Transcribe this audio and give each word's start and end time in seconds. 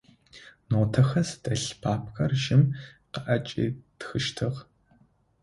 Нотэхэр 0.69 1.25
зыдэлъ 1.29 1.73
папкэр 1.81 2.31
жьым 2.41 2.63
къыӏэкӏитхъыщтыгъ. 3.11 4.59